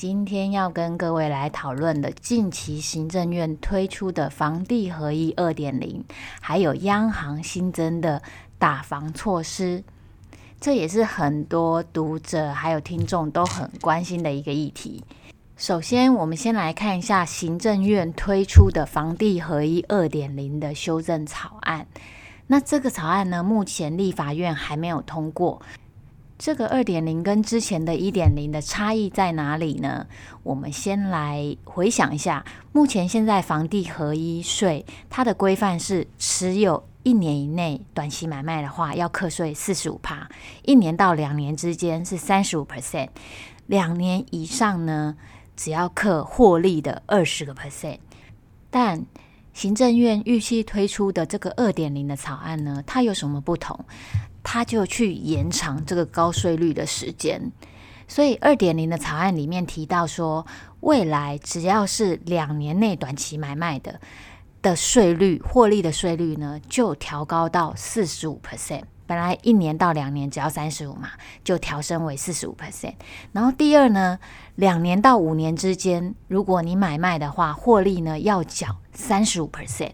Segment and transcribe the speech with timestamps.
[0.00, 6.02] 今天要跟各位来讨论的，近期行政院推出的房地合一二点零，
[6.40, 8.22] 还有央行新增的
[8.58, 9.84] 打房措施，
[10.58, 15.04] 这也是很多读者还有听众都很关心的一个议题。
[15.58, 21.86] 首先，我们先来看一下行政院推出的房地合一二点零的修正草案。
[22.46, 25.60] 那这个草案呢，目前立法院还没有通过。
[26.40, 30.06] 这个二点零跟之前的一点零的差异在哪里呢？
[30.42, 32.42] 我们先来回想一下，
[32.72, 40.30] 目前现在房地合一税它的规范是持有一年以内短期买卖的话，要课税四十五趴；
[40.62, 43.08] 一年到两年之间是三十五 percent；
[43.66, 45.18] 两年以上呢，
[45.54, 47.98] 只要课获利的二十个 percent。
[48.70, 49.04] 但
[49.52, 53.84] 行政院预期推出的这个二点零的草案呢，它有什么不同？
[54.42, 57.52] 他就去延长这个高税率的时间，
[58.08, 60.46] 所以二点零的草案里面提到说，
[60.80, 64.00] 未来只要是两年内短期买卖的
[64.62, 68.82] 的税率，获利的税率呢，就调高到四十五 percent。
[69.06, 71.10] 本来一年到两年只要三十五嘛，
[71.42, 72.94] 就调升为四十五 percent。
[73.32, 74.18] 然后第二呢，
[74.54, 79.90] 两年到五年之间，如果你买卖的话，获利呢要缴三十五 percent。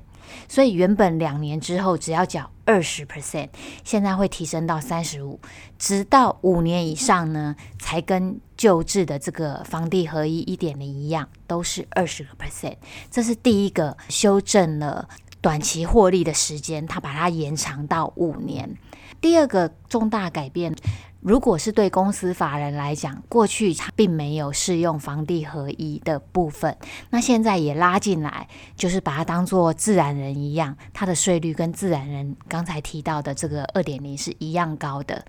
[0.48, 3.48] 所以原本两年之后只要缴二十 percent，
[3.84, 5.38] 现在会提升到三十五，
[5.78, 12.76] 直到五年以上呢，才跟旧制的这个房地合一一点零一样，都是二十个 percent。
[13.10, 15.08] 这是第一个修正了
[15.46, 18.76] 短期获利的时间，它把它延长到五年。
[19.20, 20.74] 第二个重大改变。
[21.20, 26.76] 如果是对公司法人来讲，过去它并没有适用房地合一的部分，
[27.10, 35.24] 那现在也拉进来，就是把它当做自然人一样，它的税率跟自然人刚才提到的这个二点零是一样高的，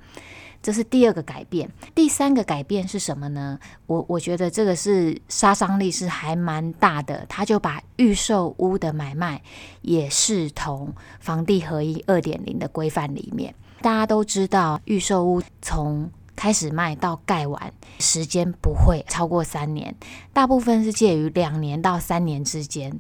[0.61, 1.69] 这是第二个改变。
[1.95, 3.57] 第三个改变是什么呢？
[3.85, 9.41] 我我觉得这个是杀伤力是还蛮大的，他就把预售屋的买卖
[9.81, 13.53] 也视同房地合一二点零的规范里面。
[13.81, 19.93] 大家都知道，预售屋从开始卖到盖完，时间不会超过三年，
[20.31, 22.97] 大部分是介于两年到三年之间。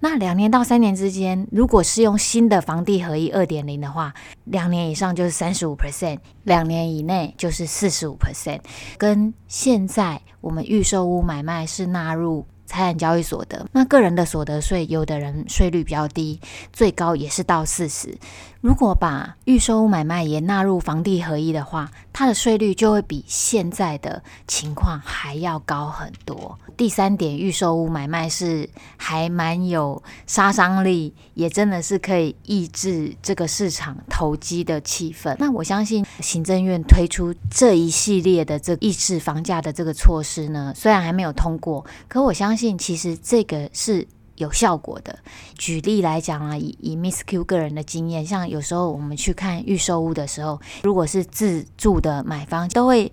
[0.00, 8.60] 那两年到三年之间，如果是用新的房地合一二点零的话，两年以上就是三十五 percent，两年以内就是四十五 percent。
[8.96, 12.46] 跟现在我们预售屋买卖是纳入。
[12.70, 16.38] 财产交易所得，那个人的所得税，有的人税率比较低，
[16.70, 18.18] 最高也是到四十。
[18.60, 26.58] 如果把预售屋买卖也纳入房地合一的话，它的税率就会比现在的情况还要高很多。
[26.76, 35.36] 第三点，预售屋买卖是还蛮有杀伤力，也真的是可以抑制这个市场投机的气氛。
[35.38, 44.04] 那我相信行政院推出这一系列的这抑制房价的这个措施呢，虽然还没有通过，可我相信其实这个是。
[44.38, 45.18] 有效果的。
[45.56, 53.12] 举例来讲啊，以以 Miss Q 个人的经验，像有时候我们去看预售屋的时候，如果是自住的买方，都会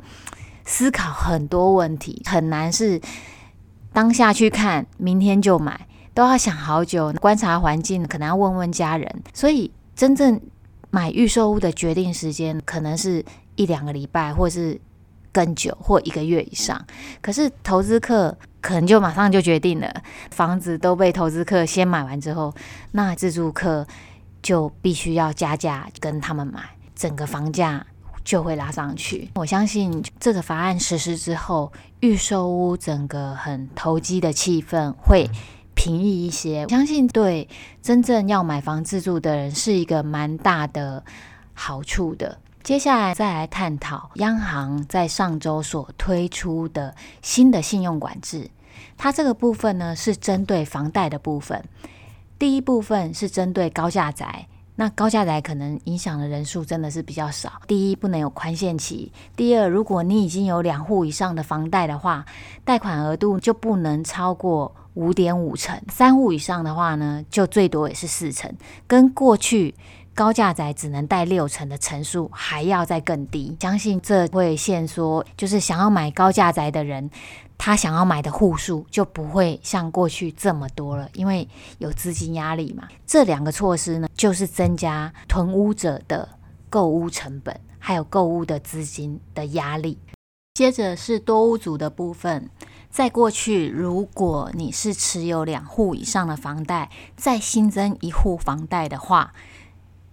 [0.63, 2.99] 思考很多问题，很难是
[3.93, 9.23] 当下去看，明天就买，都要想好久，观察环境，可能要问问家人。
[9.33, 10.39] 所以真正
[10.89, 13.23] 买预售屋的决定时间，可能是
[13.55, 14.79] 一两个礼拜，或是
[15.35, 16.81] 更久，或一个月以上。
[17.21, 18.37] 可是投资客。
[18.65, 19.93] 可能就马上就决定了，
[20.31, 22.51] 房子都被投资客先买完之后，
[22.93, 23.85] 那自住客
[24.41, 26.63] 就必须要加价跟他们买，
[26.95, 27.85] 整个房价
[28.23, 29.29] 就会拉上去。
[29.35, 35.29] 我相信这个法案实施之后，预售屋整个很投机的气氛会
[35.75, 36.63] 平抑一些。
[36.63, 37.47] 我相信对
[37.83, 41.03] 真正要买房自住的人是一个蛮大的
[41.53, 42.39] 好处的。
[42.65, 48.49] 接下来再来探讨央行在上周所推出的新的信用管制。
[48.97, 51.63] 它这个部分呢，是针对房贷的部分。
[52.39, 54.47] 第一部分是针对高价宅，
[54.77, 57.61] 那高价宅可能影响的人数真的是比较少。
[57.67, 62.25] 第一，不能有宽限期；第二，如果你已经有两户以上的房贷的话，
[62.63, 68.51] 贷款额度就不能超过五点五成；三户以上的话呢，就最多也是四成。
[68.87, 69.75] 跟过去
[70.15, 73.55] 高价宅只能贷六成的成数还要再更低。
[73.59, 77.11] 相信这会限缩，就是想要买高价宅的人，
[77.57, 81.45] 他想要买的户数就不会像过去这么多了，因为
[81.79, 82.87] 有资金压力嘛。
[83.05, 86.29] 这两个措施呢，就是增加囤屋者的
[86.69, 89.99] 购屋成本，还有购屋的资金的压力。
[90.53, 92.49] 接着是多屋组的部分，
[92.89, 99.33] 在过去，如果你是持有两户以上的房贷，再新增一户房贷的话，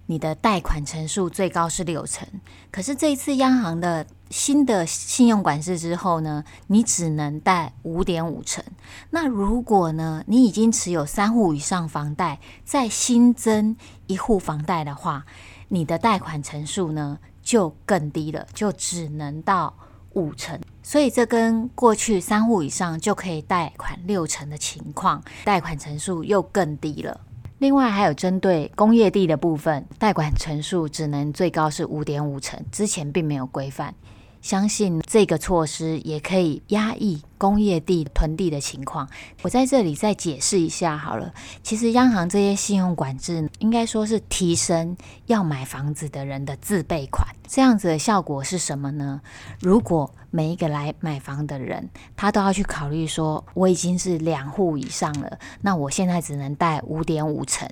[0.06, 2.26] 你的贷款成数最高是六成。
[2.70, 8.62] 可是这一次央行的新的信用管制之后呢，你只能贷五点五成。
[9.10, 13.76] 那如果呢，你已经持有三户以上房贷，再新增
[14.06, 15.24] 一户房贷的话，
[15.68, 19.74] 你的贷款成数呢就更低了，就只能到。
[20.14, 27.18] 五成，所以这跟过去三户以上就可以贷款六成的情况，贷款成数又更低了。
[27.62, 33.94] 另外还有针对工业地的部分，贷款成数只能最高是五点五成，之前并没有规范。
[34.40, 39.08] 相信这个措施也可以压抑工业地囤地的情况。
[39.42, 41.32] 我在这里再解释一下好了。
[41.62, 47.24] 其实央行这些信用管制，应该说是提升要买房子的人的自备款。
[47.46, 49.20] 这样子的效果是什么呢？
[49.60, 57.68] 如果每一个来买房的人，他都要去考虑说，我已经是两户以上了，那我现在只能贷五点五成。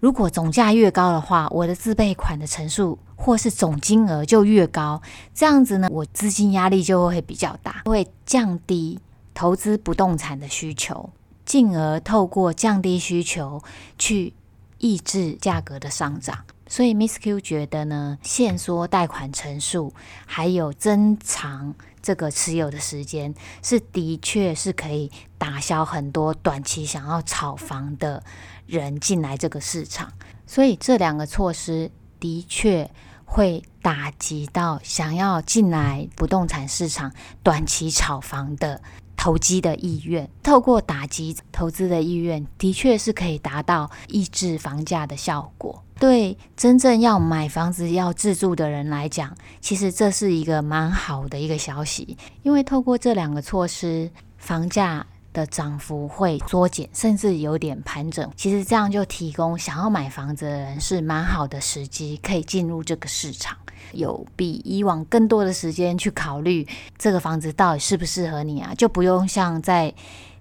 [0.00, 5.02] 如果总价越高的话，我的自备款的成数或是总金额就越高，
[5.34, 8.98] 这样子呢，我资金压力就会比较大，会降低
[9.34, 11.10] 投资不动产的需求，
[11.44, 13.62] 进而透过降低需求
[13.98, 14.32] 去
[14.78, 16.46] 抑制价格的上涨。
[16.66, 19.92] 所以，Miss Q 觉得呢，限缩贷款成数，
[20.24, 28.22] 还有增长这个持有的时间，是的确是可以打消很多短期想要炒房的
[28.66, 30.12] 人进来这个市场，
[30.46, 32.90] 所以这两个措施的确
[33.24, 37.12] 会打击到想要进来不动产市场
[37.42, 38.80] 短期炒房的
[39.16, 40.28] 投机的意愿。
[40.42, 45.84] 透过打击投资的意愿，的确是可以达到抑制房价的效果。
[46.00, 55.06] 对真正要买房子要自住的人来讲，其实这是一个蛮好的一个消息，因为透过这两个措施，房价。
[55.32, 58.28] 的涨幅会缩减，甚至有点盘整。
[58.34, 63.56] 其实这样就提供想要买房子的人是蛮好的时机，可以进入这个市场，
[63.92, 66.66] 有比以往更多的时间去考虑
[66.98, 69.94] 这个房子到底适不适合你啊，就不用像在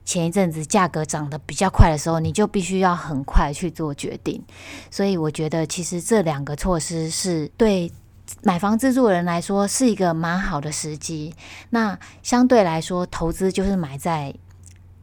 [0.09, 4.43] 前一阵子价格涨得比较快的时候，你就必须要很快去做决定。
[4.89, 7.91] 所以我觉得，其实这两个措施是对
[8.41, 11.31] 买房自住人来说是一个蛮好的时机。
[11.69, 14.33] 那相对来说，投资就是买在。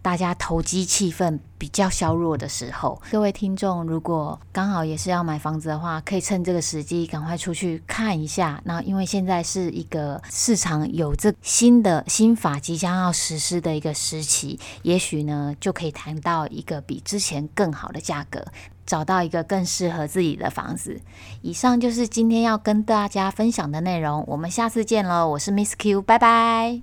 [0.06, 8.62] 大家投机气氛比较削弱的时候，各位听众如果刚好也是要买房子的话，可以趁这个时机赶快出去看一下。
[8.64, 18.44] 那因为现在是一个市场有这新的新法即将要实施的一个时期，也许呢就可以谈到一个比之前更好的价格，
[18.86, 21.00] 找到一个更适合自己的房子。
[21.42, 25.26] 以上就是今天要跟大家分享的内容，我们下次见喽！
[25.30, 26.80] 我是 Miss Q，拜拜。